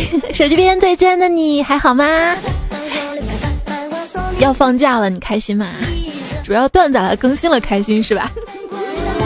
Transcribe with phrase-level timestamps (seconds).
[0.32, 2.04] 手机边最亲的你还好吗？
[4.38, 5.68] 要放假了，你开心吗？
[6.44, 8.30] 主要段子来更新了，开心是吧？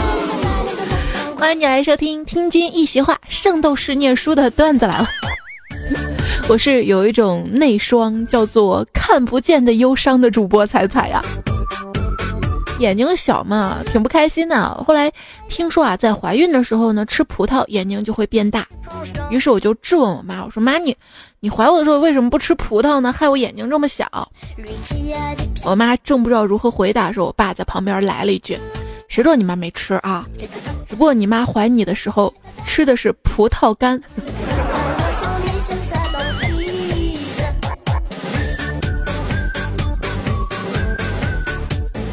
[1.37, 5.07] 欢迎你来收听《听君一席话》，圣斗士念书的段子来了。
[6.47, 11.21] 我是有一种内双，叫做看不见的忧伤的主播彩彩呀。
[12.79, 14.73] 眼睛小嘛，挺不开心的。
[14.75, 15.11] 后来
[15.49, 18.67] 听说啊，在怀孕的时候呢，吃葡萄眼睛就会变大。
[19.29, 20.95] 于是我就质问我妈，我说妈，你
[21.39, 23.11] 你怀我的时候为什么不吃葡萄呢？
[23.11, 24.05] 害我眼睛这么小。
[25.65, 28.57] 我妈正不知道如何回答，时候我爸在旁边来了一句
[29.09, 30.25] ：“谁说你妈没吃啊？
[30.87, 32.33] 只不过你妈怀你的时候
[32.65, 33.99] 吃的是葡萄干。”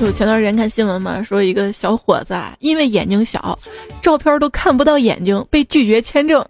[0.06, 3.58] 我前段时间看新闻嘛，说一个小伙子啊，因为眼睛小，
[4.02, 6.44] 照片都看不到眼睛，被拒绝签证。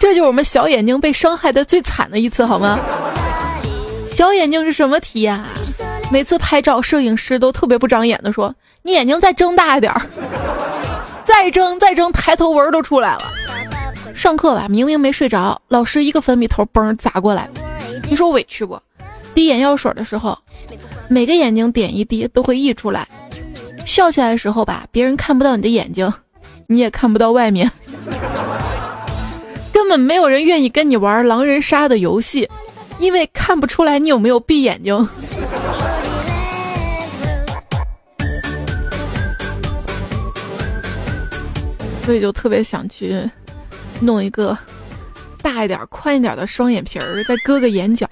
[0.00, 2.80] 这就是我们小眼睛被伤害的最惨的一次，好吗？
[4.12, 5.46] 小眼睛是什么题呀？
[6.10, 10.02] 每次拍照，摄影师都特别不长眼的说：“你眼睛再睁大一点儿，
[11.22, 13.22] 再睁再睁，抬头纹都出来了。”
[14.14, 17.48] 上课吧，明明没睡着，老师一个粉笔头嘣砸过来，
[18.08, 18.76] 你说委屈不？
[19.32, 20.36] 滴眼药水的时候，
[21.08, 23.06] 每个眼睛点一滴都会溢出来。
[23.84, 26.12] 笑起来的时候吧，别人看不到你的眼睛，
[26.66, 27.70] 你也看不到外面。
[29.72, 32.48] 根本没有人愿意跟你玩狼人杀的游戏，
[32.98, 35.08] 因为看不出来你有没有闭眼睛。
[42.04, 43.28] 所以就特别想去
[44.00, 44.56] 弄一个
[45.46, 48.04] 大一点、宽一点的双眼皮儿，再割个眼角。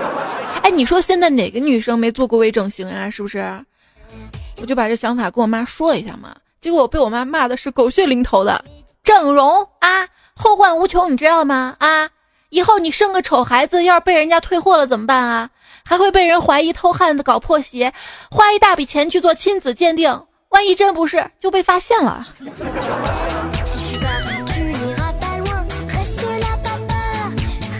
[0.64, 3.10] 哎，你说现在哪个女生没做过微整形呀？
[3.10, 3.62] 是不是？
[4.58, 8.64] 我就把这想法跟我妈说了一下嘛，结果我被我妈骂的是狗血淋头的。
[9.04, 11.76] 整容啊，后患无穷，你知道吗？
[11.78, 12.08] 啊，
[12.48, 15.50] 以后你生个丑孩子，要是被人家退货了怎么办啊？
[15.84, 17.92] 还会被人怀疑偷汉子搞破鞋，
[18.30, 22.26] 花一大笔钱去做亲子鉴定，万一真不是，就被发现了。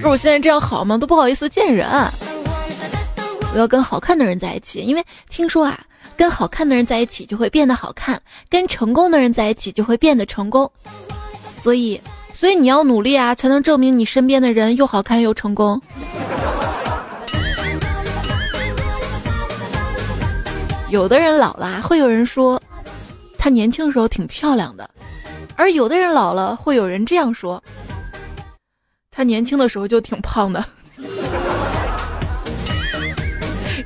[0.03, 0.99] 是我现在这样好吗？
[0.99, 1.89] 都不好意思见人。
[3.55, 5.79] 我要跟好看的人在一起，因为听说啊，
[6.17, 8.21] 跟好看的人在一起就会变得好看，
[8.51, 10.69] 跟成功的人在一起就会变得成功。
[11.47, 12.01] 所以，
[12.35, 15.81] 所以你要努力啊，才能证明你身边的人又好看又成功。
[20.91, 22.61] 有的人老了，会有人说
[23.39, 24.91] 他年轻时候挺漂亮的，
[25.55, 27.63] 而有的人老了，会有人这样说
[29.15, 30.65] 他年轻的时候就挺胖的。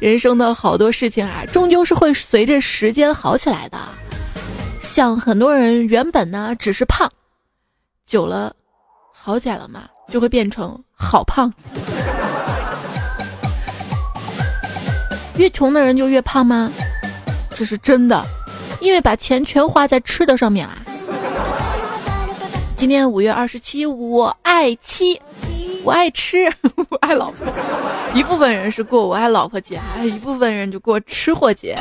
[0.00, 3.76] 人生的好多事情啊，终究是会随着时间好起来的。
[4.80, 7.10] 像很多人原本呢只是胖，
[8.06, 8.54] 久了
[9.12, 11.52] 好起来了嘛，就会变成好胖。
[15.36, 16.70] 越穷的人就越胖吗？
[17.50, 18.24] 这是真的，
[18.80, 20.76] 因为把钱全花在吃的上面啦。
[22.76, 25.20] 今天五月二十七，我爱妻。
[25.82, 26.52] 我爱吃，
[26.90, 27.46] 我爱老婆。
[28.14, 31.74] 一部分人是过我爱老婆节，还有一部分人就过吃货节。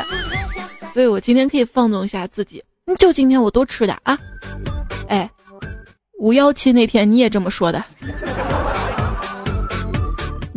[0.93, 2.63] 所以我今天可以放纵一下自己，
[2.97, 4.17] 就今天我多吃点啊！
[5.09, 5.29] 哎，
[6.19, 7.83] 五幺七那天你也这么说的？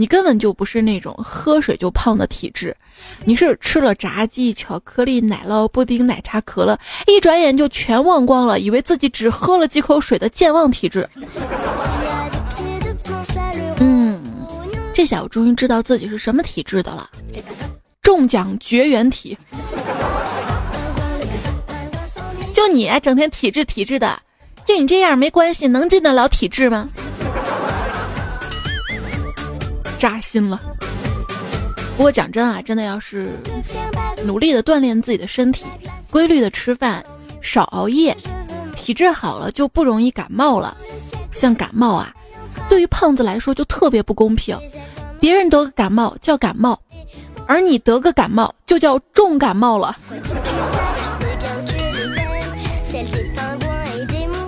[0.01, 2.75] 你根本就不是那种喝水就胖的体质，
[3.25, 6.79] 你是吃了炸鸡、巧克力、奶酪、布丁、奶茶、可乐，
[7.09, 11.09] 一转眼就全忘光了，以为自己只喝了几口水的健忘体质。
[13.81, 14.23] 嗯
[14.95, 17.11] 这下我终于知道自己是什么体质的了，
[18.01, 19.37] 中奖绝缘体。
[22.55, 24.17] 就你整天体质体质的，
[24.65, 26.89] 就你这样没关系，能进得了体质吗？
[29.99, 30.61] 扎心了。
[31.97, 33.31] 不过讲真啊，真的要是
[34.25, 35.65] 努力的锻炼自己的身体，
[36.11, 37.05] 规律的吃饭，
[37.43, 38.17] 少熬夜，
[38.77, 40.77] 体质好了就不容易感冒了。
[41.33, 42.15] 像感冒啊。
[42.69, 44.59] 对于胖子来说就特别不公平，
[45.19, 46.79] 别人得个感冒叫感冒，
[47.47, 49.97] 而你得个感冒就叫重感冒了。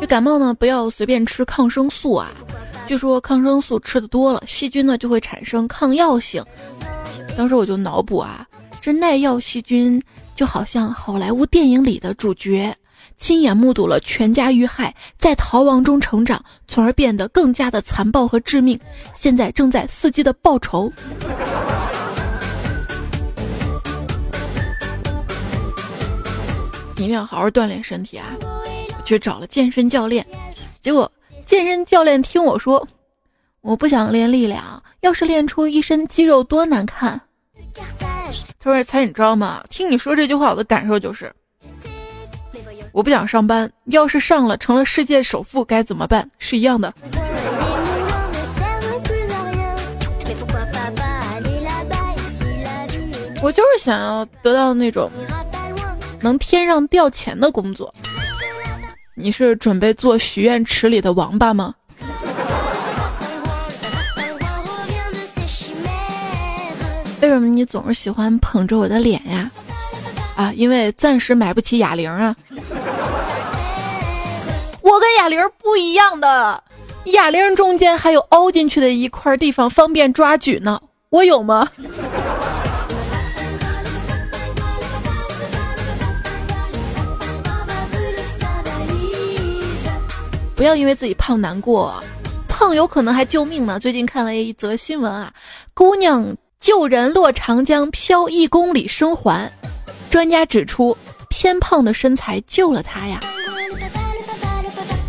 [0.01, 2.31] 这感冒呢，不要随便吃抗生素啊，
[2.91, 6.45] 据说抗生素吃的多了，细菌呢就会产生抗药性。
[7.37, 8.45] 当时我就脑补啊，
[8.81, 10.03] 这耐药细菌
[10.35, 12.75] 就好像好莱坞电影里的主角。
[13.17, 18.77] 亲眼目睹了全家遇害，在逃亡中成长，从而变得更加的残暴和致命。
[19.17, 20.91] 现在正在伺机的报仇。
[26.97, 28.27] 一定要好好锻炼身体啊！
[28.43, 30.27] 我去找了健身教练，
[30.83, 31.09] 结果
[31.51, 32.87] 健身教练听我说，
[33.61, 37.21] 我不想练力量，要是练出一身肌肉多难看。
[38.61, 39.61] 他说：“才你知道吗？
[39.69, 41.35] 听你说这句话，我的感受就是，
[42.93, 46.31] 我不想上班，要是上了成了世界首富该怎么办？
[46.39, 46.95] 是一样的。”
[53.43, 55.11] 我就是想要得到那种
[56.21, 57.93] 能天上掉钱的工作。
[59.21, 61.75] 你是准备做许愿池里的王八吗？
[67.21, 69.51] 为什么你总是喜欢捧着我的脸呀？
[70.37, 72.35] 啊，因为暂时买不起哑铃啊。
[74.81, 76.65] 我跟哑铃不一样的，
[77.05, 80.81] 哑铃中间还有凹进去的一块地方，方便抓举呢。
[81.11, 81.69] 我有吗？
[90.61, 92.05] 不要因为自己胖难过，
[92.47, 93.81] 胖有可能还救命呢。
[93.81, 95.33] 最近看了一则新闻啊，
[95.73, 99.51] 姑娘救人落长江漂一公里生还，
[100.11, 100.95] 专家指出
[101.31, 103.19] 偏胖的身材救了她呀。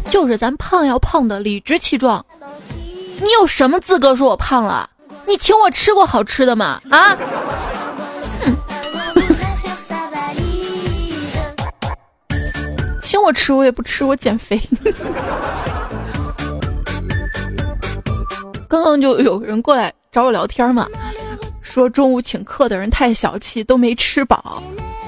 [0.10, 2.26] 就是咱胖要胖的理直气壮，
[3.20, 4.90] 你有什么资格说我胖了？
[5.28, 6.82] 你请我吃过好吃的吗？
[6.90, 7.14] 啊？
[13.32, 14.60] 我吃，我也不吃，我减肥。
[18.68, 20.86] 刚刚就有人过来找我聊天嘛，
[21.62, 24.62] 说中午请客的人太小气，都没吃饱。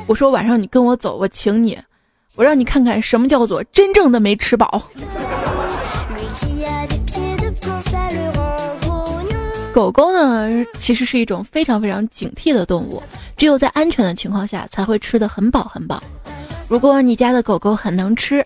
[0.08, 1.78] 我说晚上你跟我走，我请你，
[2.36, 4.82] 我让你看看什么叫做真正的没吃饱。
[9.74, 13.04] 狗狗呢，其实是一种非常非常警惕的动物，
[13.36, 16.02] 只有在安全的情况下才会吃的很饱很饱。
[16.70, 18.46] 如果你家的狗狗很能吃，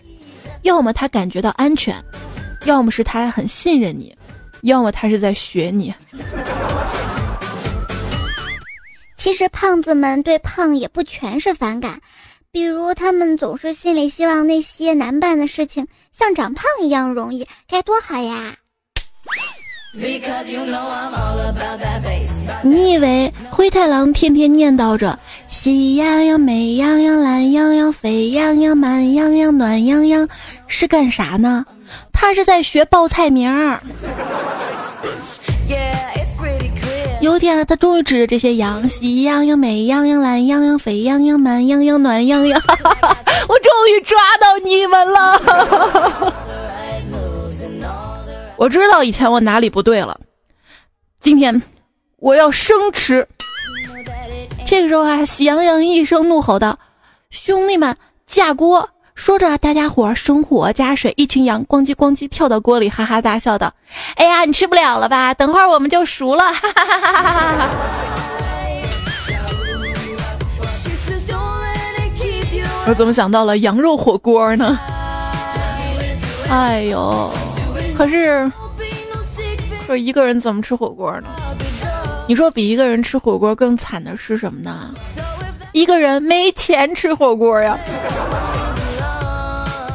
[0.62, 1.94] 要么它感觉到安全，
[2.64, 4.14] 要么是它很信任你，
[4.62, 5.94] 要么它是在学你。
[9.16, 12.00] 其实胖子们对胖也不全是反感，
[12.50, 18.56] 比如他们总是心里希望那些难办的事情像长胖一样容易，该多好呀！
[22.62, 25.18] 你以为灰太狼天天念叨着
[25.48, 30.28] 喜羊羊、美羊羊、懒羊羊、沸羊羊、慢羊羊、暖羊羊
[30.66, 31.64] 是干啥呢？
[32.12, 33.80] 他是在学报菜名儿。
[37.20, 42.60] 有一天，他终于指着这些羊：喜羊羊、美羊羊、懒羊羊、沸羊羊、慢羊羊、暖羊羊。
[43.48, 46.34] 我终于抓到你们了！
[48.58, 50.18] 我知道以前我哪里不对了，
[51.20, 51.62] 今天
[52.16, 53.24] 我要生吃。
[54.66, 56.76] 这个时候啊，喜羊羊一声怒吼道
[57.30, 57.96] ：“兄弟们，
[58.26, 63.72] 架锅！”说着，大家伙生火加水，一群羊咣叽咣叽跳到锅里，哈哈大笑道
[64.16, 65.32] ：“哎呀，你吃不了了吧？
[65.34, 67.70] 等会儿我们就熟了。”哈哈哈哈哈哈！
[72.88, 74.76] 我怎么想到了羊肉火锅呢？
[76.50, 77.30] 哎呦！
[77.98, 78.48] 可是，
[79.84, 81.28] 说一个人怎么吃火锅呢？
[82.28, 84.94] 你说比一个人吃火锅更惨的是什么呢？
[85.72, 87.76] 一个人没钱吃火锅呀。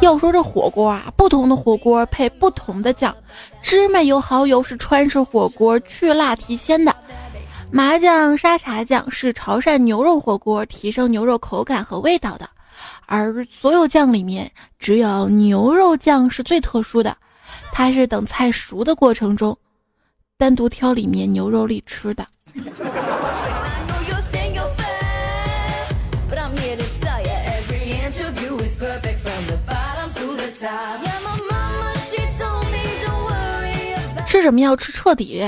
[0.01, 3.15] 要说这火锅啊，不同的火锅配不同的酱，
[3.61, 6.93] 芝麻油、蚝油是川式火锅去辣提鲜的，
[7.71, 12.49] 麻酱、沙茶酱是潮汕牛肉火锅提升牛肉口感和味道的，
[13.05, 17.15] 而所有酱里面只有牛肉酱是最特殊的。
[17.75, 19.57] 它是等菜熟的过程中，
[20.37, 22.25] 单独挑里面牛肉粒吃的。
[34.27, 35.43] 吃什么要吃彻底，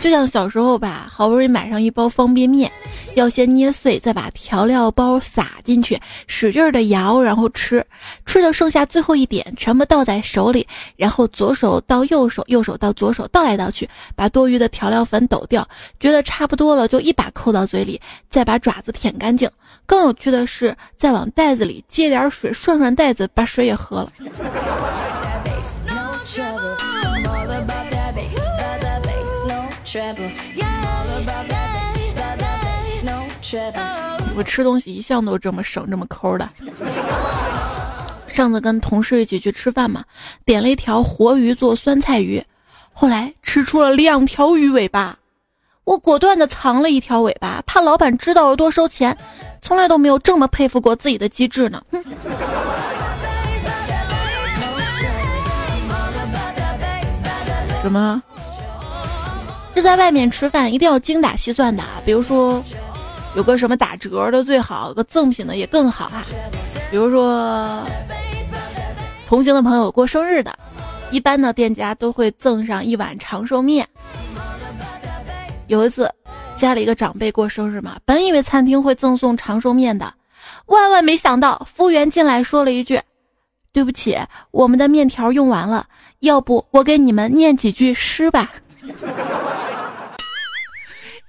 [0.00, 2.70] 就像小时候吧，好不容易买上一包方便面。
[3.14, 7.84] 要先捏碎，再把调料包撒进去，使劲的摇，然后吃，
[8.26, 10.66] 吃的剩下最后一点，全部倒在手里，
[10.96, 15.66] 然后左手到右手，右手到左手，倒来倒去，把多余的调料粉抖掉，
[16.00, 19.48] 觉得差不多了，就一把扣到嘴里，再把爪子舔干净。
[19.86, 24.10] 更有趣的是，再往袋子里接点水，涮涮袋子，把水也喝了。
[34.36, 36.48] 我吃东西一向都这么省这么抠的。
[38.32, 40.04] 上次跟同事一起去吃饭嘛，
[40.44, 42.42] 点了一条活鱼做酸菜鱼，
[42.92, 45.16] 后来吃出了两条鱼尾巴，
[45.84, 49.16] 我果断的藏了一条尾巴，怕老板知道了多收钱。
[49.62, 51.82] 从来都没有这么佩服过自己的机智呢。
[51.90, 52.04] 哼。
[57.82, 58.22] 什么？
[59.74, 62.62] 是在外面吃饭一定要精打细算的，比如说
[63.36, 66.24] 有个什么打折的最好，有个赠品的也更好啊。
[66.90, 67.84] 比如说
[69.26, 70.56] 同行的朋友过生日的，
[71.10, 73.86] 一般的店家都会赠上一碗长寿面。
[75.66, 76.08] 有一次
[76.56, 80.14] 家里一个长辈过生日嘛，本以为餐厅会赠送长寿面的，
[80.66, 83.00] 万万没想到服务员进来说了一句。
[83.72, 84.16] 对不起，
[84.52, 85.84] 我们的面条用完了，
[86.20, 88.52] 要不我给你们念几句诗吧？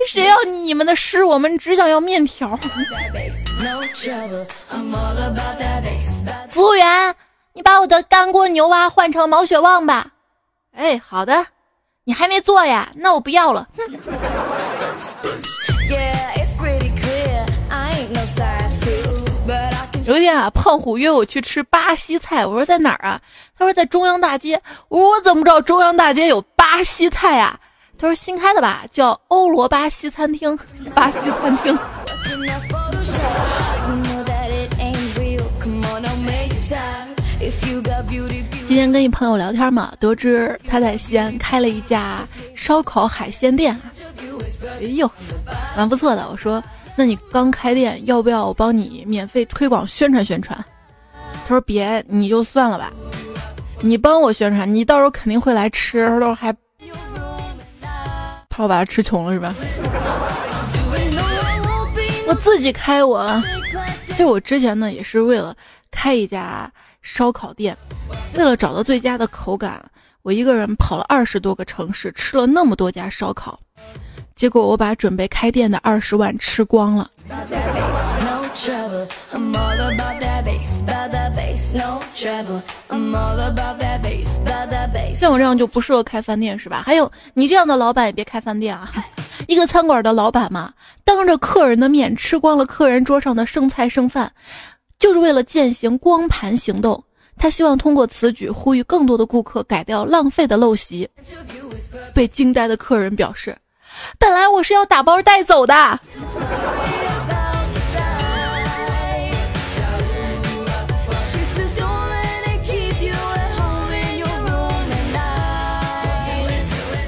[0.06, 1.24] 谁要你们的诗？
[1.24, 2.58] 我们只想要面条。
[6.50, 7.16] 服务员，
[7.54, 10.08] 你把我的干锅牛蛙换成毛血旺吧。
[10.74, 11.46] 哎，好的。
[12.08, 12.92] 你还没做呀？
[12.96, 13.68] 那我不要了。
[20.06, 23.20] 有一天啊，胖虎约我去吃巴西菜，我说在哪儿啊？
[23.58, 24.62] 他说在中央大街。
[24.88, 27.60] 我说我怎么知道中央大街有巴西菜啊？
[27.98, 30.58] 他说新开的吧，叫欧罗巴西餐厅。
[30.94, 31.78] 巴西餐厅。
[38.68, 42.24] 今天跟一朋友聊天嘛，得知他在西安开了一家
[42.54, 43.80] 烧烤海鲜店，
[44.82, 45.10] 哎呦，
[45.78, 46.28] 蛮不错的。
[46.30, 46.64] 我说。
[46.98, 50.58] 那你刚开店，要不要我帮你免费推广宣传宣传？
[51.46, 52.90] 他说别，你就算了吧。
[53.82, 56.56] 你帮我宣传，你到时候肯定会来吃，到时候还
[58.56, 59.54] 怕我把他吃穷了是吧？
[62.26, 63.30] 我自己开我，
[64.16, 65.54] 就我之前呢也是为了
[65.92, 66.72] 开一家
[67.02, 67.78] 烧烤店，
[68.38, 69.84] 为了找到最佳的口感，
[70.22, 73.60] 我一个人跑了二十多个城市，吃了那么多家烧烤。
[74.38, 77.12] 结果我把准备开店的二十万吃光了。
[85.14, 86.82] 像我这样就不适合开饭店是吧？
[86.86, 88.90] 还有你这样的老板也别开饭店啊！
[89.48, 90.72] 一个餐馆的老板嘛，
[91.04, 94.32] 当着客人的面吃光了客人桌上的剩菜剩饭，
[94.98, 97.04] 就是为了践行光盘行动。
[97.38, 101.10] 他希望通过此举呼吁更多的顾客改掉浪费的陋习。
[102.14, 103.58] 被惊呆的客人表示。
[104.18, 106.00] 本来我是要打包带走的。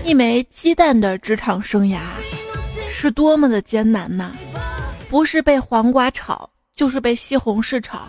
[0.08, 2.00] 一枚鸡蛋的职场生涯
[2.90, 4.32] 是多么的艰难呐！
[5.10, 8.08] 不是被黄瓜炒，就是被西红柿炒。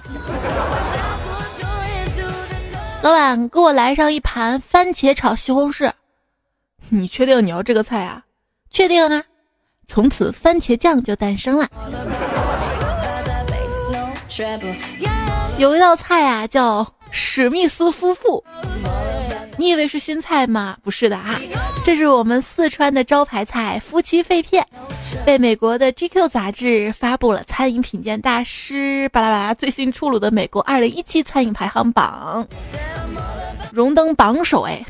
[3.02, 5.90] 老板，给我来上一盘番茄炒西红柿。
[6.88, 8.22] 你确定你要这个菜啊？
[8.70, 9.24] 确定啊！
[9.88, 11.66] 从此番茄酱就诞生了。
[15.58, 18.44] 有一道菜啊，叫史密斯夫妇。
[19.58, 20.76] 你以为是新菜吗？
[20.84, 21.34] 不是的啊，
[21.84, 24.64] 这是我们四川的招牌菜——夫妻肺片，
[25.26, 32.46] 被美国的 GQ 杂志发布了餐饮品鉴大师巴拉巴拉最新出炉的美国二零一七餐饮排行榜，
[33.72, 34.80] 荣登榜首哎。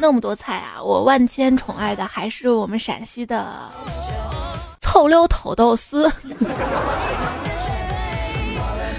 [0.00, 0.82] 那么多菜啊！
[0.82, 3.46] 我万千宠爱的还是我们陕西的
[4.80, 6.10] 臭溜土豆丝。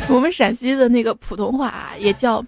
[0.10, 2.44] 我们陕西的那个普通话啊，也叫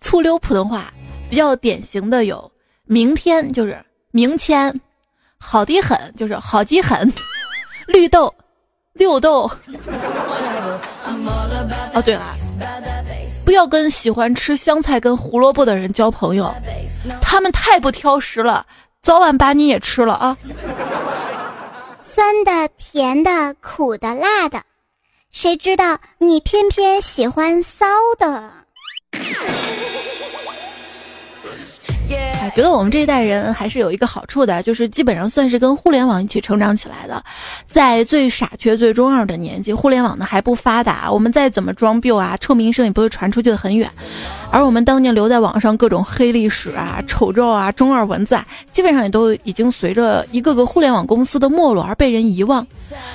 [0.00, 0.92] 粗溜普通话，
[1.30, 2.50] 比较典型的有
[2.84, 4.80] 明天就是明天，
[5.38, 7.12] 好的很就是好极很，
[7.86, 8.32] 绿豆，
[8.94, 9.50] 六豆。
[11.94, 12.34] 哦，对了。
[13.44, 16.52] 不要跟喜欢吃香菜跟胡萝卜的人交朋友，
[17.22, 18.66] 他们太不挑食了，
[19.00, 20.36] 早晚把你也吃了啊！
[22.02, 24.60] 酸的、甜的、苦的、辣的，
[25.36, 27.84] 谁知道你偏偏喜欢骚
[28.18, 28.55] 的？
[32.56, 37.22] 觉得我们这一代人还是有一个好处的，就是基本上算是跟互联网一起成长起来的，
[37.70, 43.90] 在最傻缺、最中二的年纪，互联网呢还不发达，我们再怎么装逼啊，臭名声也不会传出去的很远。
[44.50, 52.66] 而我们当年留在网上各种黑历史啊、丑照啊、中二文字，啊，基本上也都已经随着一个个互联网公司的没落而被人遗忘。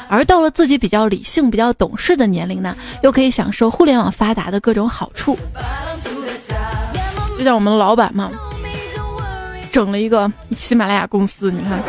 [0.08, 5.36] 而到了自己比较理性、比较懂事的年龄呢，又可以享受互联网发达的各种好处。
[7.40, 8.30] 就像我们的老板嘛。
[9.72, 11.82] 整了一个喜马拉雅公司，你看，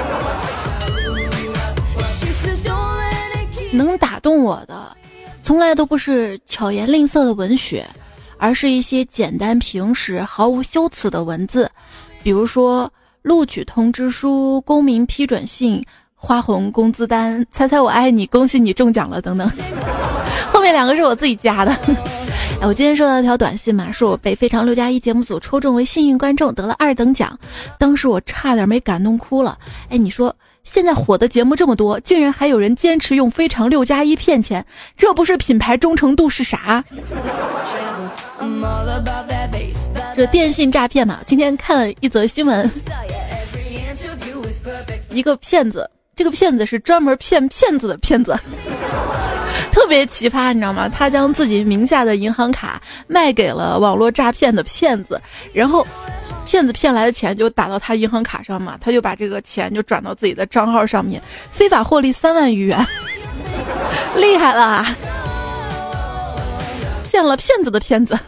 [3.72, 4.96] 能打动我的，
[5.42, 7.84] 从来都不是巧言令色的文学，
[8.38, 11.68] 而是一些简单平实、毫无修辞的文字，
[12.22, 12.88] 比如说
[13.22, 15.84] 录取通知书、公民批准信、
[16.14, 19.50] 花红工资单、猜猜我爱你、恭喜你中奖了等等。
[20.52, 21.76] 后面两个是我自己加的。
[22.60, 27.36] 哎，我今天收到一条短信嘛，说我被《非常六加一》节目组抽中为幸运观众，得了二等奖，
[27.78, 29.58] 当时我差点没感动哭了。
[29.88, 34.64] 哎，你说现在火的节目这么多，竟然还有人坚持用《非常六加一》骗钱，
[34.96, 36.84] 这不是品牌忠诚度是啥？
[40.14, 42.70] 这电信诈骗嘛，今天看了一则新闻，
[45.10, 48.38] 一个骗子，这个骗子是专门骗骗子的骗子。
[49.72, 50.88] 特别奇葩，你知道吗？
[50.88, 55.20] 他将自己名下的银行卡卖给了网络诈骗的骗子，
[55.52, 55.84] 然后
[56.44, 62.86] 骗子骗来的钱就打到他银行卡上嘛，他就把这个钱就转到自己的账号上面，非法获利三万余元，
[64.14, 64.86] 厉害了！
[67.04, 68.18] 骗了骗子的骗子。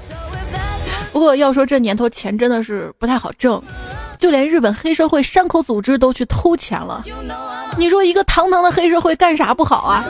[1.13, 3.63] 不过要说这年头钱真的是不太好挣，
[4.19, 7.05] 就连日本黑社会山口组织都去偷钱了。
[7.77, 10.05] 你说一个堂堂的黑社会干啥不好啊？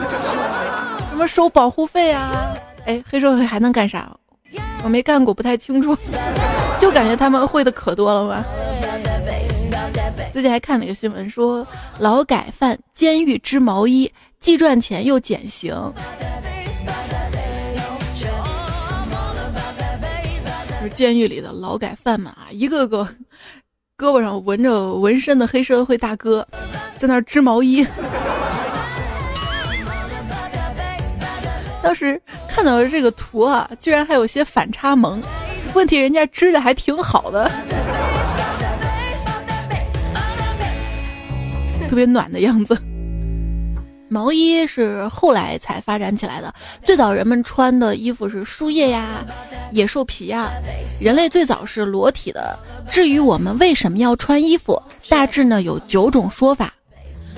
[1.15, 2.53] 什么收保护费啊？
[2.85, 4.13] 哎，黑社会还能干啥？
[4.83, 5.95] 我没干过，不太清楚。
[6.77, 8.43] 就感觉他们会的可多了吧。
[10.33, 11.65] 最近还看了一个新闻，说
[11.99, 15.73] 劳改犯监狱织毛衣，既赚钱又减刑。
[20.81, 23.07] 就是监狱里的劳改犯们啊，一个个
[23.97, 26.45] 胳膊上纹着纹身的黑社会大哥，
[26.97, 27.87] 在那织毛衣。
[31.85, 35.21] 当时看到这个图啊，居然还有些反差萌。
[35.75, 37.47] 问题人家织的还挺好的，
[41.87, 42.75] 特别暖的样子。
[44.09, 46.51] 毛衣是后来才发展起来的，
[46.83, 49.23] 最早人们穿的衣服是树叶呀、
[49.69, 50.49] 野兽皮呀。
[50.99, 52.57] 人类最早是裸体的。
[52.89, 56.73] 至于我们为什么要穿衣服，大致呢有九种说法：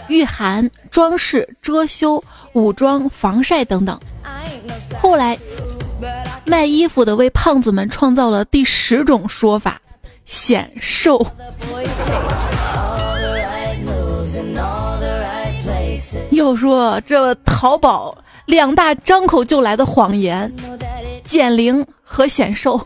[0.08, 2.24] 御寒、装饰、遮羞、
[2.54, 4.00] 武装、防晒等等。
[5.00, 5.38] 后来，
[6.46, 9.82] 卖衣服的为胖子们创造了第十种说法：
[10.26, 11.26] 显瘦。
[16.32, 20.52] 又说这淘宝两大张口就来的谎言：
[21.24, 22.80] 减龄和显瘦。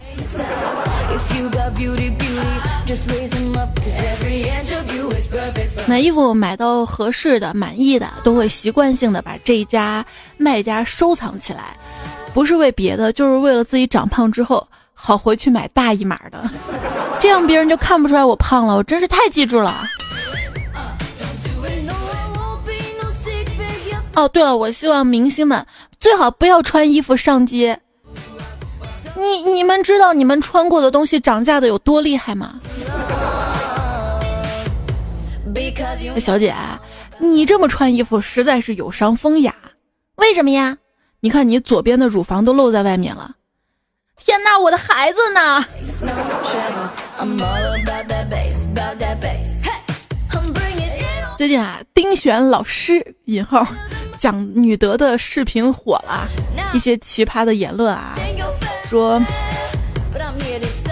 [5.87, 10.05] 买衣服买到合适的、满意的，都会习惯性的把这一家
[10.37, 11.75] 卖家收藏起来，
[12.33, 16.49] 不是为别的，就是为了自己长胖之后好回去买大一码的，
[17.19, 18.77] 这样别人就看不出来我胖了。
[18.77, 19.83] 我真是太记住了。
[24.13, 25.65] 哦，对了，我希望明星们
[25.99, 27.79] 最好不要穿衣服上街。
[29.15, 32.55] 你你们知道你们穿过的东西涨价的有多厉害吗？
[36.19, 36.55] 小姐，
[37.19, 39.55] 你这么穿衣服实在是有伤风雅。
[40.15, 40.77] 为什么呀？
[41.19, 43.35] 你看你左边的乳房都露在外面了。
[44.17, 45.65] 天哪，我的孩子呢？
[51.37, 53.65] 最近啊，丁选老师引号
[54.19, 56.27] 讲女德的视频火了，
[56.73, 58.15] 一些奇葩的言论啊，
[58.87, 59.19] 说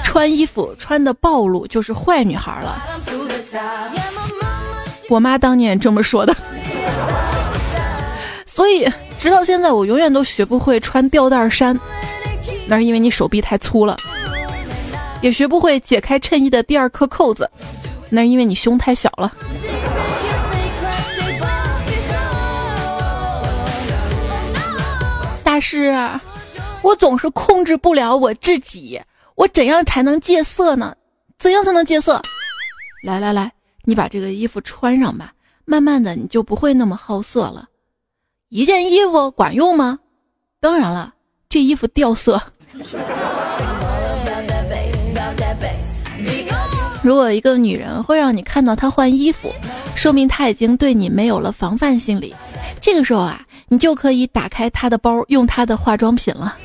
[0.03, 2.81] 穿衣服穿的暴露就是坏女孩了。
[5.09, 6.35] 我妈当年也这么说的，
[8.45, 11.77] 所以直到现在我永远都学不会穿吊带衫，
[12.67, 13.95] 那是因为你手臂太粗了；
[15.21, 17.49] 也学不会解开衬衣的第二颗扣子，
[18.09, 19.33] 那是因为你胸太小了。
[25.43, 25.91] 大师，
[26.83, 29.01] 我总是控制不了我自己，
[29.33, 30.95] 我怎样才能戒色呢？
[31.39, 32.21] 怎样才能戒色？
[33.03, 33.51] 来来来，
[33.89, 35.33] 你把这个衣服穿上吧，
[35.65, 37.65] 慢慢的你就不会那么好色了。
[38.49, 39.97] 一件衣服管用吗？
[40.59, 41.15] 当然了，
[41.49, 42.39] 这衣服掉色。
[47.01, 49.51] 如果一个女人会让你看到她换衣服，
[49.95, 52.35] 说明她已经对你没有了防范心理。
[52.79, 53.43] 这个时候啊。
[53.71, 56.57] 你就可以打开她的包，用她的化妆品了。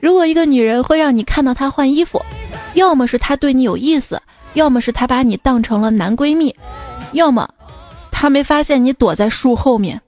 [0.00, 2.22] 如果一个女人会让你看到她换衣服，
[2.76, 4.20] 要么是他对你有意思，
[4.52, 6.54] 要么是他把你当成了男闺蜜，
[7.12, 7.48] 要么
[8.10, 10.00] 他没发现你躲在树后面。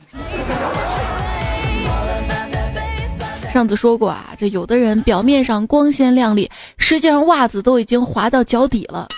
[3.50, 9.09] 上次说过啊，这有的人表面上光鲜亮丽，实际上袜子都已经滑到脚底了。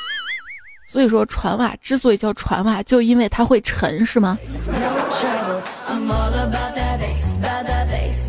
[0.88, 4.38] 所以说，船袜之所以叫船袜，就因为它会沉，是吗？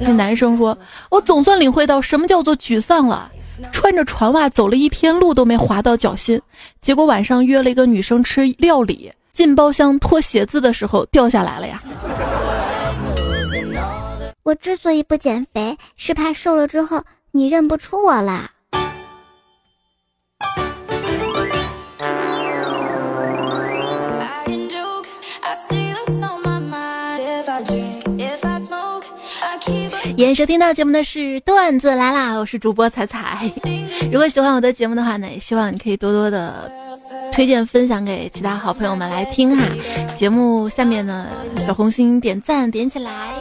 [0.02, 0.76] 那男生说
[1.10, 3.32] ：“我总算领会到什么叫做沮丧了。
[3.72, 6.42] 穿着船袜走了一天路都没滑到脚心，
[6.82, 11.82] 结果晚上约了一个女生吃料理，进包厢脱鞋子的时候掉下来了呀。
[14.44, 18.50] ”我之所以不减肥，是怕瘦了之后你认不出我啦。
[30.22, 33.52] 欢迎收听到节目的是段子来啦，我是主播彩彩。
[34.12, 36.72] 如果喜欢我的节目的话呢，也希望你可以多多的
[37.32, 39.64] 推荐分享给其他好朋友们来听哈。
[40.16, 41.26] 节目下面呢，
[41.66, 43.34] 小红心点赞点起来，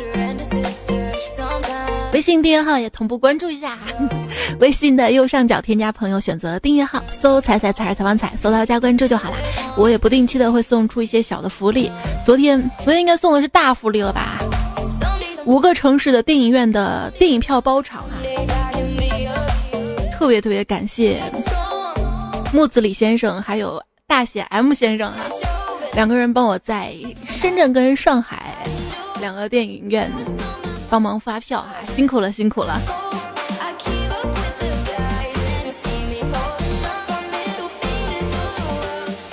[2.14, 3.76] 微信订阅号也同步关注一下。
[4.58, 9.36] 微信的右上角添加朋友，选择订阅号，搜“彩彩彩采访彩”，搜到加关注就好啦。
[9.76, 11.92] 我也不定期的会送出一些小的福利，
[12.24, 14.38] 昨天昨天应该送的是大福利了吧？
[15.46, 18.14] 五个城市的电影院的电影票包场啊！
[20.12, 21.20] 特别特别感谢
[22.52, 25.26] 木子李先生还有大写 M 先生啊，
[25.94, 26.94] 两个人帮我在
[27.26, 28.54] 深圳跟上海
[29.20, 30.10] 两个电影院
[30.88, 32.80] 帮忙发票哈，辛苦了辛苦了。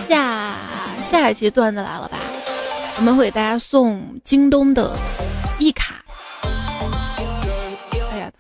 [0.08, 0.56] 下
[1.12, 2.18] 下一期段子来了吧？
[2.98, 4.96] 我们会给大家送京东的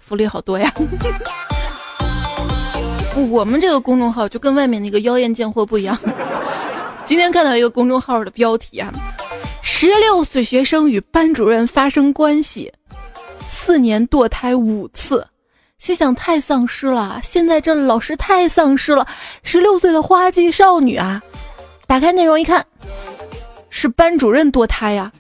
[0.08, 0.74] 福利好多呀！
[3.30, 5.98] 我们这个公众号就跟外面那个妖艳贱货不一样。
[7.04, 8.90] 今天看到一个公众号的标题啊：
[9.62, 12.72] 十六岁学生与班主任发生关系，
[13.50, 15.28] 四年堕胎五次。
[15.78, 19.06] 心想太丧尸了，现在这老师太丧尸了。
[19.44, 21.22] 十六岁的花季少女啊！
[21.86, 22.66] 打开内容一看，
[23.70, 25.12] 是班主任堕胎呀。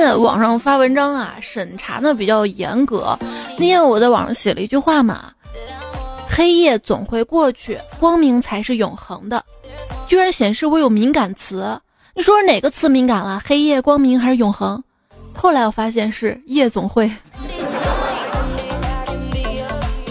[0.00, 3.14] 在网上发文章啊，审查呢比较严格。
[3.58, 5.30] 那天我在网上写了一句话嘛
[6.26, 9.44] ：“黑夜总会过去，光明才是永恒的。”
[10.08, 11.78] 居然显示我有敏感词，
[12.14, 13.42] 你说哪个词敏感了？
[13.44, 14.82] 黑夜、光明还是永恒？
[15.34, 17.10] 后来我发现是夜总会。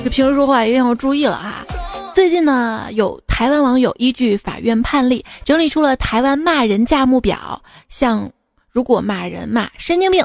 [0.03, 1.65] 这平时说话一定要注意了哈。
[2.13, 8.29] 最近呢，有台湾网友依据法院判例，整理出了台湾骂人价目表，像。
[8.71, 10.23] 如果骂人骂神经病，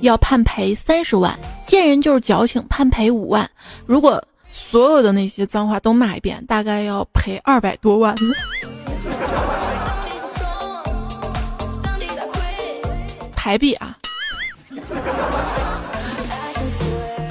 [0.00, 1.32] 要判赔三十万；
[1.66, 3.48] 见人就是矫情，判赔五万。
[3.86, 8.14] 如果所有的那些脏话都骂一遍，大概要赔二百多万。
[13.36, 13.96] 台币啊！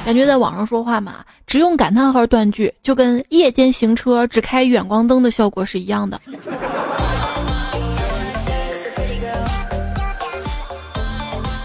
[0.05, 6.19] 感觉在网上说话嘛，只用感叹号断句，就跟夜间行车只开远光灯的效果是一样的。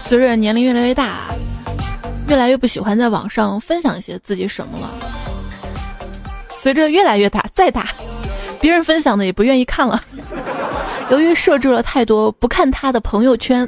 [0.09, 1.25] 随着年龄越来越大，
[2.29, 4.89] 越来越不喜欢在网上分享一些自己什么了。
[6.49, 7.89] 随着越来越大，再大，
[8.59, 10.03] 别人分享的也不愿意看了。
[11.11, 13.67] 由于设置了太多不看他的朋友圈，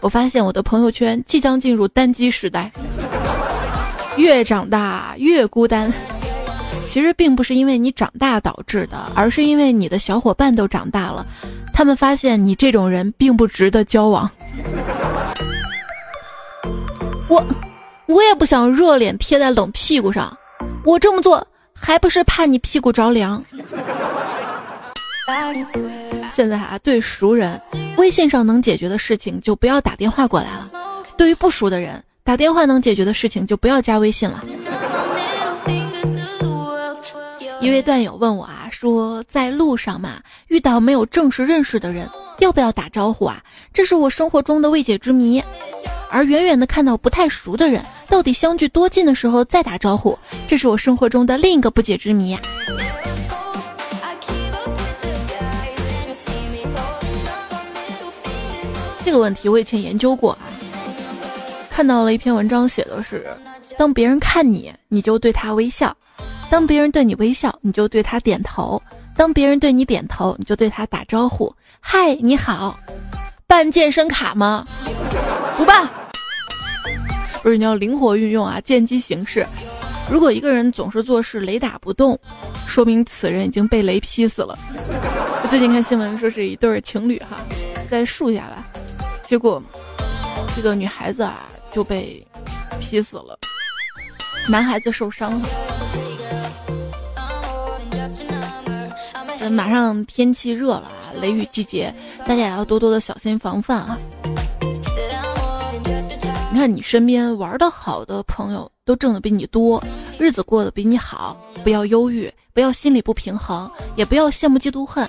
[0.00, 2.70] 我发现我的朋友圈即将进入单机时代。
[4.16, 5.92] 越长大越孤单，
[6.88, 11.26] 其实并不是因为你长大导致的，而是因为你的小伙伴都长大了，
[11.74, 14.30] 他们发现你这种人并不值得交往。
[17.28, 17.46] 我，
[18.06, 20.36] 我也不想热脸贴在冷屁股上，
[20.84, 23.44] 我这么做还不是怕你屁股着凉。
[26.32, 27.60] 现在啊，对熟人，
[27.98, 30.64] 微信上能解决的事情就不要打电话过来了；
[31.16, 34.42] 对于不熟的人，打电话能解决的事情就不要加微信了。
[37.60, 43.42] 一位段友问我啊，说在路上嘛，遇到没有正式认识的人，要不要打招呼啊？
[43.72, 45.42] 这是我生活中的未解之谜。
[46.08, 50.16] 而远远的看到不太熟的人，到底相距多近的时候再打招呼，
[50.46, 52.40] 这是我生活中的另一个不解之谜呀。
[59.04, 60.38] 这个问题我以前研究过啊，
[61.68, 63.26] 看到了一篇文章，写的是：
[63.76, 65.90] 当别人看你，你就对他微笑；
[66.50, 68.80] 当别人对你微笑，你就对他点头；
[69.14, 71.54] 当别人对你点头，你就对他打招呼。
[71.78, 72.78] 嗨，你好，
[73.46, 74.64] 办健身卡吗？
[75.56, 75.88] 不办。
[77.42, 79.46] 不是你要灵活运用啊，见机行事。
[80.10, 82.18] 如果一个人总是做事雷打不动，
[82.66, 84.58] 说明此人已经被雷劈死了。
[85.42, 87.38] 我最近看新闻说是一对情侣哈，
[87.90, 88.66] 在树下吧，
[89.22, 89.62] 结果
[90.56, 92.26] 这个女孩子啊就被
[92.80, 93.38] 劈死了，
[94.48, 95.48] 男孩子受伤了。
[99.50, 103.98] 马上天气热了啊，雷雨季节，大家也要多多的小心防范啊。
[106.50, 109.82] 你看，你身边玩的好的朋友都挣的比你多，
[110.18, 115.08] 日子过得比你好，不要忧郁，不要心里不平衡，也不要羡慕嫉妒恨。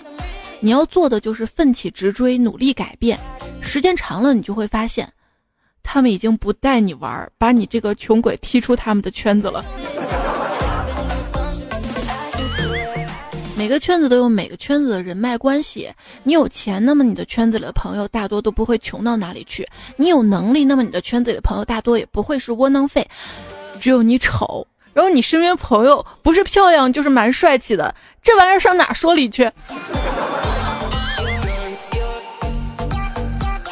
[0.60, 3.18] 你要做的就是奋起直追，努力改变。
[3.62, 5.12] 时间长了，你就会发现，
[5.82, 9.64] 他们已经不带你玩，把你这个穷鬼踢出他们的圈子了。
[13.60, 15.92] 每个圈子都有每个圈子的人脉关系。
[16.24, 19.66] 你有钱，那么你的圈子里的朋友大多都不会穷到哪里去；
[19.98, 23.06] 你有能力，那么你的圈子里的朋友大多也不会是窝囊废。
[23.82, 27.94] 只有你丑，然后你身边朋友不是漂亮就是蛮帅气的，
[28.24, 29.52] 这玩意儿上哪说理去？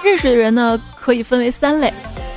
[0.03, 1.93] 认识的人呢，可以分为三类：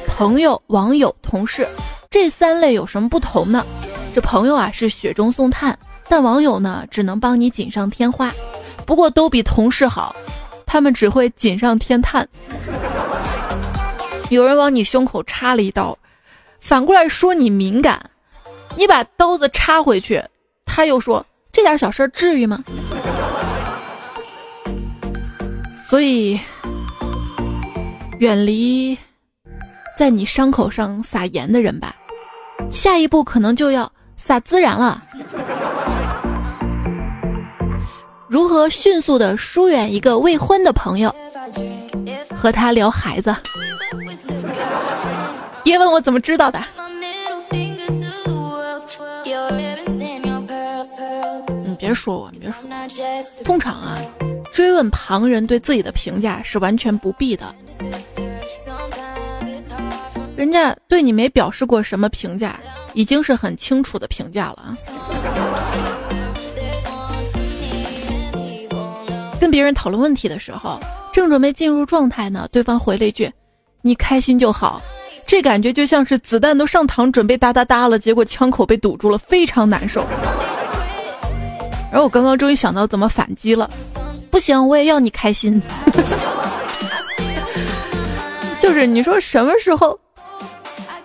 [0.07, 1.67] 朋友、网友、同事。
[2.09, 3.67] 这三类有什么不同呢？
[4.15, 5.77] 这朋友啊是雪中送炭。
[6.11, 8.33] 但网友呢，只能帮你锦上添花，
[8.85, 10.14] 不过都比同事好，
[10.66, 12.29] 他们只会锦上添炭。
[14.29, 15.96] 有人往你胸口插了一刀，
[16.61, 18.11] 反过来说你敏感，
[18.77, 20.20] 你把刀子插回去，
[20.66, 22.64] 他又说这点小事至于吗？
[25.88, 26.40] 所以，
[28.18, 28.99] 远离
[29.96, 31.94] 在你伤口上撒盐的人吧，
[32.73, 35.01] 下一步可能就要撒孜然了。
[38.31, 41.12] 如何迅速的疏远一个未婚的朋友，
[42.38, 43.35] 和他聊孩子？
[45.64, 46.62] 别问我怎么知道的。
[51.64, 52.62] 你别说我，你别说。
[53.45, 53.99] 通常啊，
[54.53, 57.53] 追问旁人对自己的评价是完全不必的。
[60.37, 62.61] 人家对你没表示过什么评价，
[62.95, 64.77] 已经是很清楚的评价了啊。
[69.51, 70.79] 别人讨论问题的时候，
[71.13, 73.31] 正准备进入状态呢，对方回了一句
[73.83, 74.81] ：“你开心就好。”
[75.27, 80.05] 这感觉就像是子弹都上膛，准备哒哒哒了，结果枪口被堵住了，非常难受。
[81.91, 83.71] 然后我刚刚终于想到怎么反击了，
[84.31, 85.63] 不行，我也要你开心。
[88.61, 89.99] 就是你说什么时候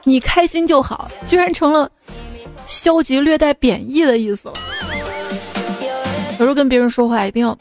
[0.03, 1.89] 你开心就好，居然成了
[2.65, 4.53] 消极略带贬义的意思了。
[6.31, 7.57] 有时候跟别人说话一定要。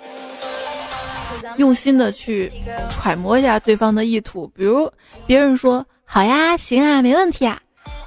[1.57, 2.53] 用心的去
[2.91, 4.91] 揣摩一下对方的意图，比如
[5.27, 7.61] 别人说好呀，行啊，没问题啊，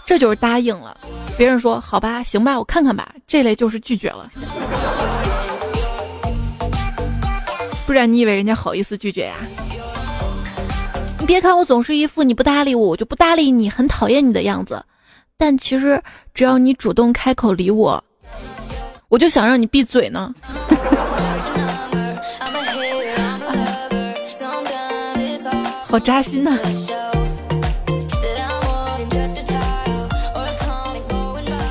[0.05, 0.95] 这就是答应了；
[1.37, 4.29] 别人说好吧，行吧，我看看吧，这类就是拒绝了。
[7.85, 9.35] 不然你以为人家好意思拒绝呀？
[11.19, 14.83] 你别看我总是一副你不搭理我，我就不搭理你，很讨厌你的样子，
[15.37, 16.01] 但其实
[16.33, 18.03] 只要你主动开口理我，
[19.09, 20.33] 我就想让你闭嘴呢。
[25.89, 26.51] 好扎心呐！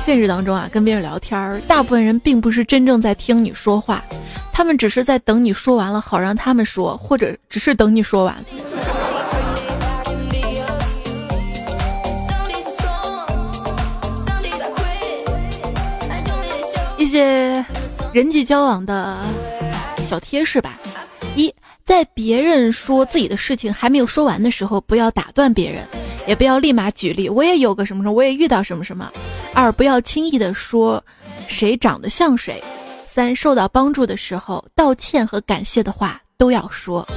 [0.03, 4.03] 现实当中啊，跟别人聊天儿，大部分人并不是真正在听你说话，
[4.51, 8.35] 他们只是在等你说完了，好让他们说，或者只是等你说完。
[16.97, 17.63] 一些
[18.11, 19.17] 人际交往的
[20.05, 20.77] 小贴士吧，
[21.87, 25.87] 在别人说自己的事情还没有说完的时候，不要打断别人，
[26.27, 27.29] 也不要立马举例。
[27.29, 29.09] 我也有个什么什么，我也遇到什么什么。
[29.53, 31.01] 二，不要轻易的说
[31.47, 32.61] 谁长得像谁。
[33.05, 37.07] 三，受到帮助的时候，道歉和感谢的话都要说。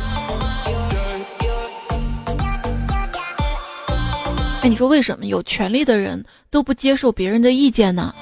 [4.62, 8.14] 哎，你说为什么有权利的人都不接受别人的意见呢？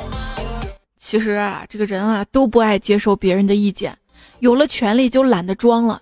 [0.98, 3.94] 其实啊，这个人啊都不爱接受别人的意见，
[4.38, 6.00] 有了权利就懒得装了。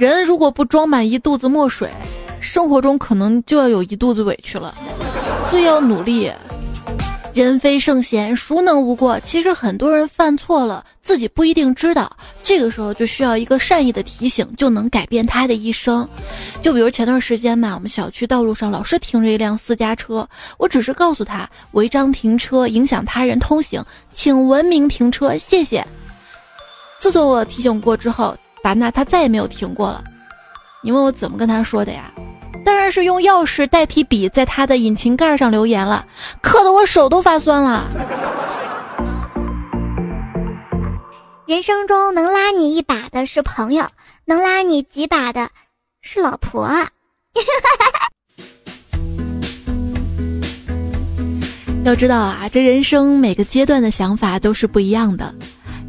[0.00, 1.86] 人如果不装满一肚子墨水，
[2.40, 4.74] 生活中可能就要有一肚子委屈了，
[5.50, 6.32] 所以要努力。
[7.34, 9.20] 人非圣贤，孰能无过？
[9.20, 12.10] 其实很多人犯错了，自己不一定知道，
[12.42, 16.08] 这个时候就需要一个善意的提醒，就能改变他的一生。
[16.62, 23.84] 就比如前段时间嘛，我们小区道路上老是停着一辆私家车，我只是告诉他违章停车影响他人通行，
[24.14, 25.86] 请文明停车，谢谢。
[26.98, 28.34] 自从我提醒过之后。
[28.62, 30.02] 打那他再也没有停过了。
[30.82, 32.12] 你问我怎么跟他说的呀？
[32.64, 36.06] 当然是用钥匙代替笔，在他的引擎盖上留言了，
[36.42, 37.86] 刻得我手都发酸了。
[41.46, 43.86] 人生中能拉你一把的是朋友，
[44.24, 45.48] 能拉你几把的
[46.02, 46.70] 是老婆。
[51.82, 55.34] 要知道啊，这人生每个阶段的想法都是不一样的。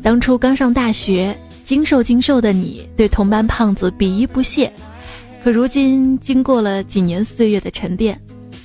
[0.01, 1.37] 当初刚上大学。
[1.65, 4.71] 精瘦精瘦的你，对同班胖子鄙夷不屑。
[5.43, 8.19] 可如今，经过了几年岁月的沉淀，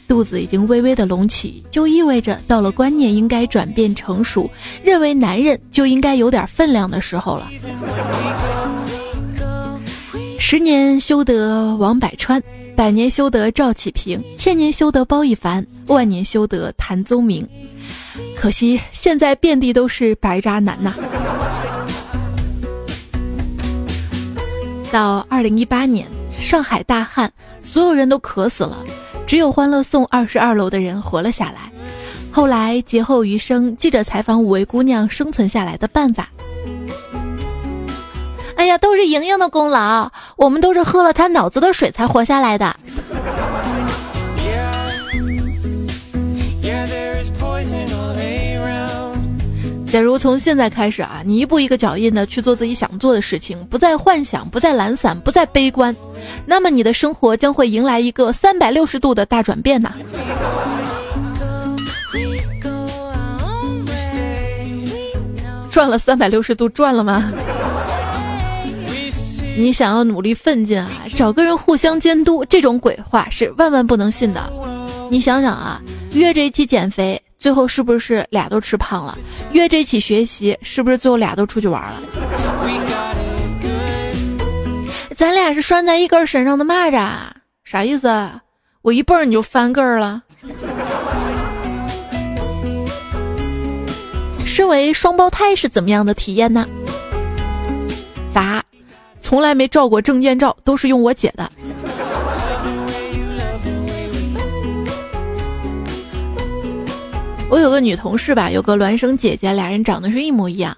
[0.06, 4.50] 肚子已经微微的隆起，就意味着到了观念应该转变成熟，
[4.82, 7.48] 认为男人就应该有点分量的时候了。
[10.38, 12.40] 十年修得王百川，
[12.76, 17.48] 百年修得赵启平，千年修得包奕凡，万年修得谭宗明。
[18.36, 20.94] 可惜现在遍地都是白渣男呐。
[24.96, 26.06] 到二零一八年，
[26.40, 27.30] 上海大旱，
[27.60, 28.82] 所有人都渴死了，
[29.26, 31.70] 只有欢乐颂二十二楼的人活了下来。
[32.32, 36.30] 后来劫后余生，记者采访五位姑娘生存下来的办法。
[38.56, 42.74] 哎呀，都是莹莹的功劳，我们都是喝了她脑子的水才活下来的。
[49.88, 55.94] 假如从现在开始啊，你一步一个脚印的去做自己想做的事情，不再幻想，不再懒散，不再悲观，
[56.44, 59.92] 那么你的生活将会迎来一个三百六十度的大转变呐！
[65.70, 67.32] 转了三百六十度，转了吗？
[69.56, 74.42] 你想要努力奋进啊，找个人互相监督，这种鬼话是万万不能信的。
[75.10, 75.80] 你想想啊，
[76.12, 77.22] 约着一起减肥。
[77.38, 79.16] 最后是不是俩都吃胖了？
[79.52, 82.02] 约着一起学习，是不是最后俩都出去玩了？
[85.14, 87.08] 咱俩是拴在一根身上的蚂蚱，
[87.64, 88.30] 啥意思？
[88.82, 90.22] 我一蹦你就翻个儿了？
[94.44, 96.66] 身为双胞胎是怎么样的体验呢？
[98.32, 98.62] 答：
[99.20, 101.50] 从来没照过证件照，都是用我姐的。
[107.48, 110.76] 我有个女同事吧，有个孪生姐姐，俩人长得是一模一样，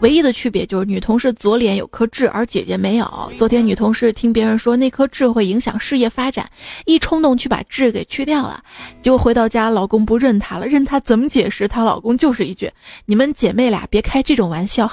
[0.00, 3.32] 唯一的区别就是女同事左脸有颗痣，而姐姐没有。
[3.38, 6.46] 昨天女同事听别人说那颗痣会影响事业发展，
[6.84, 8.62] 一冲动去把痣给去掉了，
[9.00, 11.66] 结果回到家老公不认她了，认她怎么解释？
[11.66, 12.70] 她老公就是一句
[13.06, 14.90] ：“你们姐妹俩别开这种玩笑。”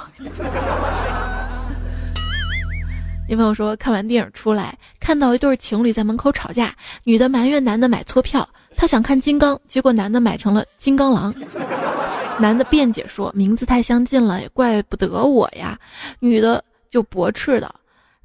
[3.27, 8.47] 女朋友说看完电影出来，看到一对情侣在门口吵架，女的埋怨男的买错票。
[8.79, 11.35] 他想看金刚，结果男的买成了金刚狼。
[12.39, 15.77] 男的辩解说名字太相近了，也怪不得我呀。
[16.21, 17.75] 女的就驳斥的，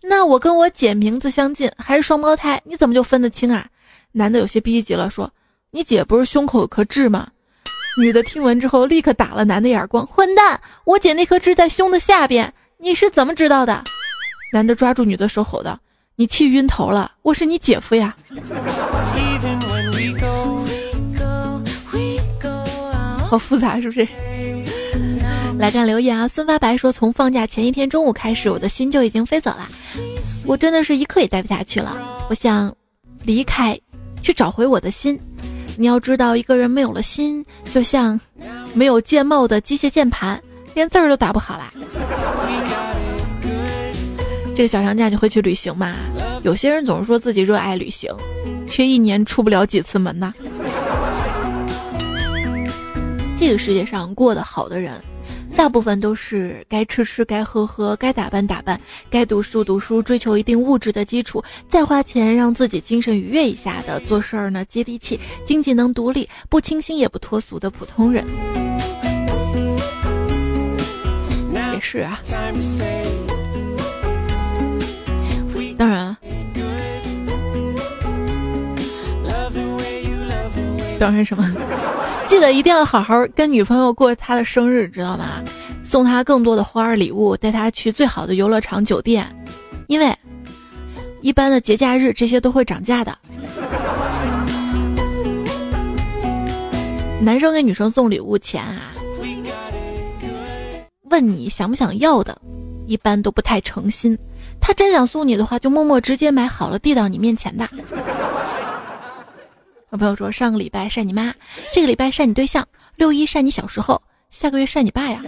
[0.01, 3.67] 那我跟我姐名字相近，还是双胞胎，你怎么就分得清啊？
[4.13, 5.29] 男的有些逼急了，说
[5.73, 7.27] 你姐不是胸口有颗痣吗？
[7.99, 10.61] 女的听闻之后立刻打了男的眼光，混蛋！
[10.85, 13.83] 我姐那颗痣在胸的下边，你是怎么知道的？
[14.53, 15.77] 男的抓住女的手吼道
[16.15, 18.15] ：“你气晕头了，我是你姐夫呀！”
[23.35, 24.07] 好复杂是不是？
[25.59, 26.29] 来看留言啊！
[26.29, 29.69] 孙发白说：“从放假前一天中午开始，我的心就已经飞走了，
[30.47, 31.97] 我真的是一刻也待不下去了。
[32.31, 32.73] 我想
[33.25, 33.77] 离开，
[34.23, 35.19] 去找回我的心。
[35.77, 38.21] 你要知道，一个人没有了心，就像
[38.73, 40.41] 没有键帽的机械键盘，
[40.75, 41.73] 连字儿都打不好啦。”
[44.55, 45.97] 这个小长假你会去旅行吗？
[46.45, 48.15] 有些人总是说自己热爱旅行，
[48.71, 50.33] 却一年出不了几次门呐。
[53.47, 54.99] 这个世界上过得好的人，
[55.55, 58.81] 大部分都是该吃吃，该喝喝，该打扮打扮，
[59.11, 68.25] 该读书读书，追求一定物质的基础，再花钱让自己精神愉悦一下的，做事儿呢接地气，经济能独立，不清新也不脱俗的普通人。
[71.75, 72.19] 也是啊，
[75.77, 76.17] 当然，
[80.99, 81.47] 当然 什么？
[82.27, 85.43] 记得一定要好好跟女朋友过她的生日，知道吗？
[85.85, 89.27] 送她更多的花儿礼物，带她去最好的游乐场、酒店，
[89.87, 90.15] 因为
[91.21, 93.17] 一般的节假日这些都会涨价的。
[97.21, 98.93] 男生给女生送礼物前啊，
[101.11, 102.37] 问你想不想要的，
[102.87, 104.19] 一般都不太诚心。
[104.61, 107.69] 他真想送你的话，就默默直接买好了递到你面前的。
[109.95, 111.33] 我朋友说，上个礼拜晒你妈，
[111.73, 112.67] 这个礼拜晒你对象，
[112.97, 115.23] 六一晒你小时候，下个月晒你爸呀。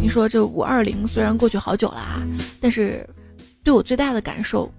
[0.00, 2.22] 你说这五二零虽然过去好久了啊，
[2.60, 3.04] 但是
[3.64, 4.72] 对我最大的感受，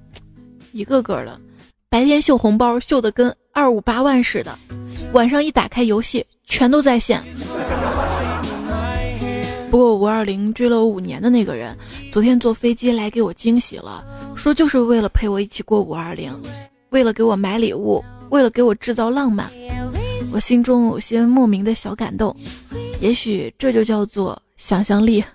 [0.72, 1.38] 一个个的，
[1.90, 4.58] 白天秀红包秀的跟二五八万似的，
[5.12, 7.22] 晚上一打开游戏全都在线。
[9.70, 11.78] 不过五二零追了我五年的那个人，
[12.10, 14.02] 昨天坐飞机来给我惊喜了，
[14.34, 16.32] 说就是为了陪我一起过五二零。
[16.96, 19.52] 为了给我买礼物，为了给我制造浪漫，
[20.32, 22.34] 我心中有些莫名的小感动。
[23.02, 25.22] 也许这就叫做想象力。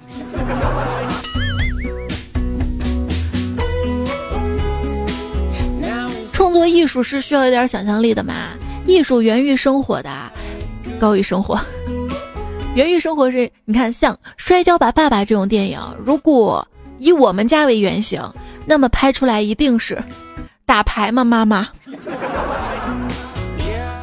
[6.32, 8.52] 创作艺术是需要一点想象力的嘛，
[8.86, 10.32] 艺术源于生活的，
[10.98, 11.60] 高于生活。
[12.74, 16.66] 源于生活是，你看像《摔跤吧，爸爸》这种电影，如果
[16.98, 18.22] 以我们家为原型，
[18.64, 20.02] 那么拍出来一定是
[20.70, 21.24] 打牌吗？
[21.24, 21.66] 妈妈。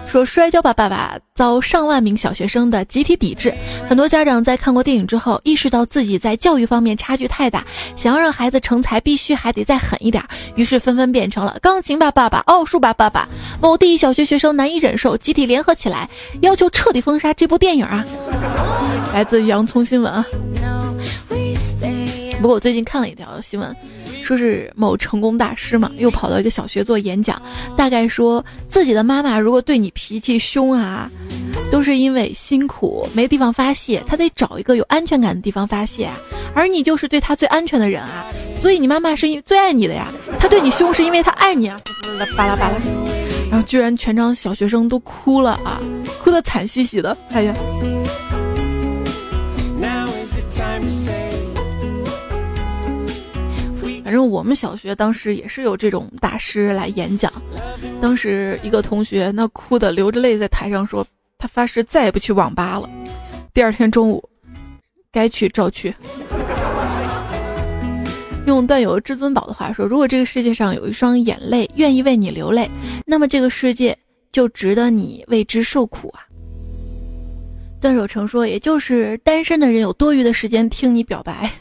[0.05, 3.53] 说摔跤吧，爸爸遭上万名小学生的集体抵制。
[3.87, 7.65] 很多家长在看过电影之后，意识到自己在教育方面差距太大，
[7.95, 10.21] 想要让孩子成才，必须还得再狠一点。
[10.55, 13.25] 于是纷纷变成了钢琴吧，爸爸，奥数吧，爸爸。
[13.61, 16.09] 某地小学学生难以忍受，集体联合起来，
[16.41, 18.03] 要求彻底封杀这部电影啊！
[19.13, 20.25] 来自洋葱新闻啊。
[22.41, 23.73] 不过我最近看了一条新闻。
[24.27, 27.41] 说是某成功大师嘛，又跑到一个小学做演讲，
[27.77, 31.09] 大概说自己的妈妈如果对你脾气凶啊，
[31.71, 36.09] 都是因为辛苦没地方发泄，他得找一个有安全感的地方发泄，
[36.53, 38.25] 而你就是对他最安全的人啊，
[38.59, 41.79] 所以你妈妈是因最爱你的呀，他对你凶是因为他爱你啊，
[42.35, 42.75] 巴拉巴拉，
[43.49, 45.81] 然后居然全场小学生都哭了啊，
[46.21, 47.53] 哭得惨兮兮的，哎呀。
[54.07, 57.29] 反正我们小学当时也是有这种大师来演讲，
[57.99, 61.05] 当时一个同学那哭的流着泪在台上说，
[61.37, 62.89] 他发誓再也不去网吧了。
[63.53, 64.23] 第二天中午，
[65.11, 65.93] 该去照去。
[68.45, 72.71] 用段友至尊宝的话说，如果这个世界上有一双眼泪愿意为你流泪，
[73.05, 73.93] 那么这个世界
[74.31, 76.23] 就值得你为之受苦啊。
[77.81, 81.51] 段守成说，也就是单身的人有多余的时间听你表白。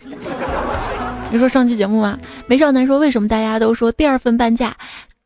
[1.32, 2.18] 你说上期节目吗？
[2.46, 4.74] 梅少男说：“为什么大家都说第二份半价，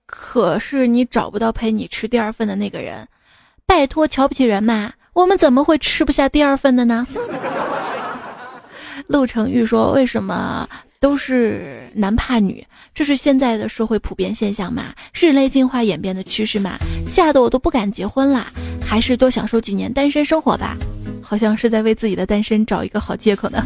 [0.06, 3.06] 可是你找不到陪你吃第二份的那个人？
[3.66, 4.92] 拜托，瞧不起人嘛！
[5.12, 7.06] 我们怎么会吃不下第二份的呢？”
[9.06, 12.66] 陆成玉说：“为什么都是男怕女？
[12.94, 14.94] 这是现在的社会普遍现象嘛？
[15.12, 16.78] 是人类进化演变的趋势嘛？
[17.06, 18.46] 吓得我都不敢结婚啦！
[18.84, 20.76] 还是多享受几年单身生活吧？
[21.22, 23.62] 好像是在为自己的单身找一个好借口呢。”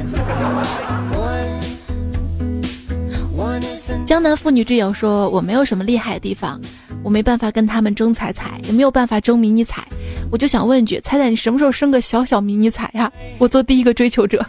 [4.07, 6.61] 江南妇女之友说：“我没有什么厉害的地方，
[7.03, 9.82] 我没办法跟他们争彩彩，也没有办法争迷你彩。
[10.30, 13.11] 我就想问句，彩彩，你什么时候生个小小迷你彩呀？
[13.38, 14.45] 我做第一个追求者。”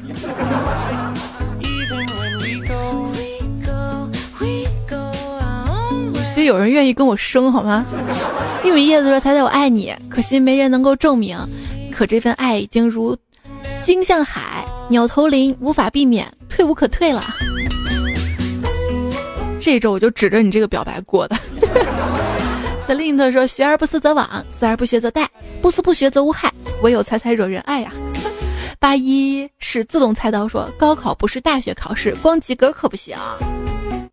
[6.23, 7.85] 其实有人愿意跟我生好吗？
[8.65, 11.37] 玉米叶子说：“彩彩，我爱你，可惜没人能够证明。
[11.91, 13.17] 可这份爱已经如
[13.83, 17.23] 鲸向海，鸟投林，无法避免，退无可退了。”
[19.65, 21.35] 这周我就指着你这个表白过的。
[22.87, 25.25] Selina 说：“学而不思则罔，思而不学则殆，
[25.59, 26.53] 不思不学则无害，
[26.83, 27.91] 唯有猜猜惹人爱呀。”
[28.79, 33.17] 八一是自动猜到说：“高考不是大学考试，光及格可不行。”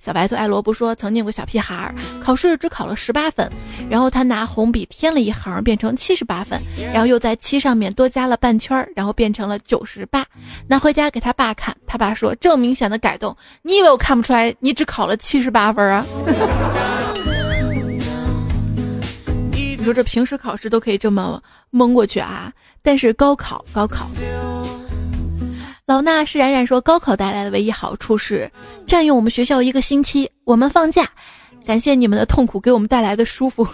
[0.04, 3.48] 小白兔爱萝卜说：“曾经有个小屁孩儿，考试只考了十八分，
[3.88, 6.60] 然后他拿红笔添了一横，变成七十八分，
[6.92, 10.26] 然后又在七上面多加了半圈，然后变成了九十八。
[10.66, 14.52] 拿回家给他爸看，他爸说：这么明显的改动，你以为我看不出来？
[14.58, 16.04] 你只考了七十八分啊？
[19.52, 21.40] 你说这平时考试都可以这么
[21.70, 22.52] 蒙过去啊？
[22.82, 24.08] 但是高考，高考。”
[25.84, 28.48] 老衲是冉冉说，高考带来的唯一好处是
[28.86, 31.08] 占用我们学校一个星期，我们放假。
[31.66, 33.66] 感谢你们的痛苦给我们带来的舒服。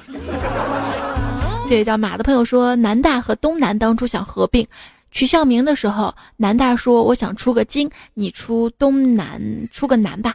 [1.69, 4.67] 这位叫马的朋友说，南大和东南当初想合并，
[5.11, 9.41] 取校名的时候，南大说我想出个京，你出东南
[9.71, 10.35] 出个南吧，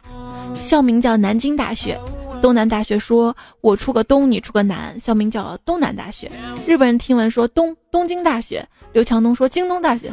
[0.62, 1.98] 校名叫南京大学。
[2.44, 6.30] 东南大学说：“我出个东，你出个南，校名叫东南大学。”
[6.68, 10.12] 日本人听闻说：“东东京大学。”刘强东说：“京东大学。”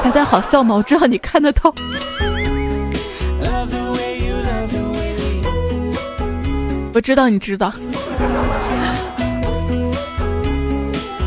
[0.00, 0.76] 猜猜好笑吗？
[0.76, 1.74] 我知道你看得到。
[6.94, 7.72] 我知道你知道。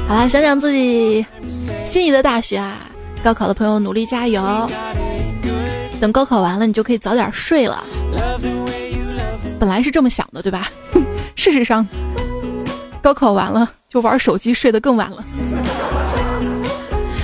[0.08, 1.26] 好啦，想想自己
[1.84, 2.78] 心仪的大学啊！
[3.22, 4.42] 高考的朋友努力加油。
[6.00, 7.84] 等高考完了，你就可以早点睡了。
[9.60, 10.70] 本来是这么想的，对吧？
[11.36, 11.88] 事实上，
[13.02, 15.24] 高考完了就玩手机，睡得更晚了。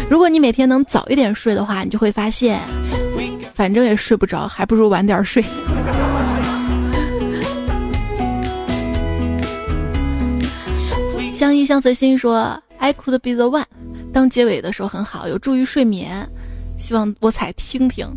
[0.09, 2.59] 如果你每天能早一点睡的话，你就会发现，
[3.53, 5.43] 反正也睡不着，还不如晚点睡。
[11.33, 13.65] 相依相随心说：“I could be the one。”
[14.13, 16.29] 当结尾的时候很好，有助于睡眠。
[16.77, 18.07] 希望我彩听听。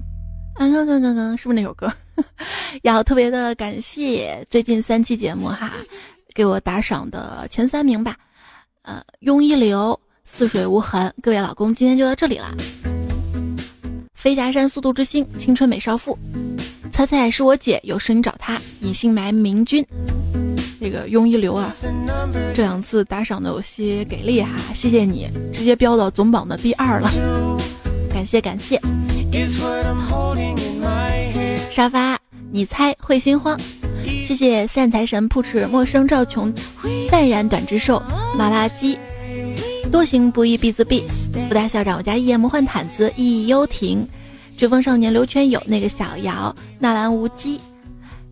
[0.55, 1.92] 啊，刚刚刚刚是不是那首歌？
[2.82, 5.72] 要特别的感谢最近三期节目哈，
[6.32, 8.16] 给我打赏的前三名吧。
[8.82, 12.52] 呃，庸一流，似水无痕，各位老公，今天就到这里啦。
[14.14, 16.16] 飞霞山速度之星，青春美少妇，
[16.92, 18.61] 猜猜是我姐，有事你找她。
[18.80, 19.84] 隐姓埋名君，
[20.80, 21.72] 这个庸一流啊，
[22.55, 27.11] 这两次打赏的有些给力哈，谢谢你，直接飙到总榜的第二了，
[28.12, 28.80] 感谢感谢。
[31.70, 32.16] 沙发，
[32.53, 33.59] 你猜会心慌？
[34.22, 36.55] 谢谢善财神扑哧陌生赵琼
[37.11, 38.01] 淡然短之寿
[38.39, 38.97] 麻辣鸡
[39.91, 41.03] 多行不义必自毙。
[41.49, 44.07] 福大校长我家一言魔幻毯子忆幽亭
[44.57, 47.59] 追风少年刘全友那个小瑶纳兰无羁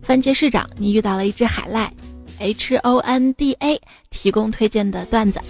[0.01, 1.91] 番茄市长你遇到了一只海赖
[2.39, 3.77] H O N D A
[4.09, 5.41] 提供推荐的段子。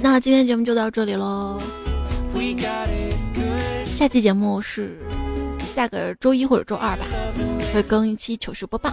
[0.00, 1.60] 那今天节目就到这里喽。
[3.94, 4.98] 下期节目是
[5.74, 7.06] 下个周一或者周二吧，
[7.72, 8.92] 会更一期糗事播报。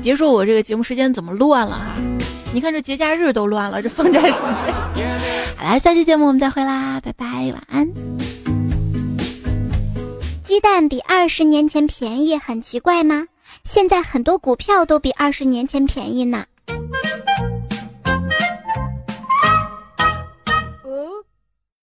[0.00, 1.96] 别说我这个节目时间怎么乱了哈，
[2.52, 4.40] 你看这节假日都乱了，这放假时
[4.94, 5.08] 间。
[5.58, 7.88] 好啦，下期节目我们再会啦，拜拜，晚安。
[10.44, 13.26] 鸡蛋比二十年前便宜，很奇怪吗？
[13.64, 16.44] 现在很多股票都比二十年前便宜呢。